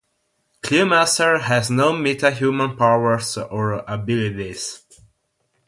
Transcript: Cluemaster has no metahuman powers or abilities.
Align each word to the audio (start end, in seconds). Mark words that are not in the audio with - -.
Cluemaster 0.63 1.41
has 1.41 1.69
no 1.69 1.93
metahuman 1.93 2.75
powers 2.75 3.37
or 3.37 3.83
abilities. 3.87 4.81